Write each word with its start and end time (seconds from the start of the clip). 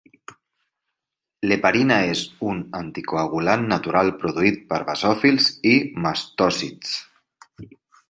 L'heparina 1.51 1.97
és 2.13 2.23
un 2.53 2.65
anticoagulant 2.81 3.69
natural 3.75 4.11
produït 4.25 4.61
per 4.73 4.83
basòfils 4.91 5.55
i 5.77 5.79
mastòcits. 6.09 7.01